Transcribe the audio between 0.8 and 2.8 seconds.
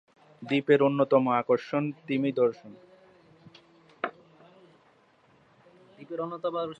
অন্যতম আকর্ষণ তিমি দর্শন।